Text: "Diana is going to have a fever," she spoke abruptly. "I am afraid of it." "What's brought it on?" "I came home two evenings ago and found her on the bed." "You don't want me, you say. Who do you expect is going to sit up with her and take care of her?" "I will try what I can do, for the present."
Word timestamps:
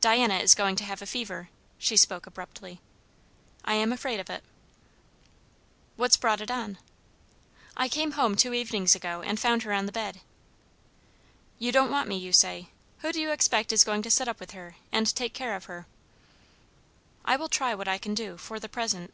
"Diana 0.00 0.38
is 0.38 0.54
going 0.54 0.76
to 0.76 0.84
have 0.84 1.02
a 1.02 1.06
fever," 1.06 1.50
she 1.76 1.94
spoke 1.94 2.26
abruptly. 2.26 2.80
"I 3.66 3.74
am 3.74 3.92
afraid 3.92 4.18
of 4.18 4.30
it." 4.30 4.42
"What's 5.96 6.16
brought 6.16 6.40
it 6.40 6.50
on?" 6.50 6.78
"I 7.76 7.86
came 7.86 8.12
home 8.12 8.34
two 8.34 8.54
evenings 8.54 8.94
ago 8.94 9.20
and 9.20 9.38
found 9.38 9.64
her 9.64 9.72
on 9.74 9.84
the 9.84 9.92
bed." 9.92 10.22
"You 11.58 11.70
don't 11.70 11.90
want 11.90 12.08
me, 12.08 12.16
you 12.16 12.32
say. 12.32 12.70
Who 13.00 13.12
do 13.12 13.20
you 13.20 13.30
expect 13.30 13.70
is 13.70 13.84
going 13.84 14.00
to 14.00 14.10
sit 14.10 14.26
up 14.26 14.40
with 14.40 14.52
her 14.52 14.76
and 14.90 15.14
take 15.14 15.34
care 15.34 15.54
of 15.54 15.66
her?" 15.66 15.86
"I 17.26 17.36
will 17.36 17.50
try 17.50 17.74
what 17.74 17.88
I 17.88 17.98
can 17.98 18.14
do, 18.14 18.38
for 18.38 18.58
the 18.58 18.70
present." 18.70 19.12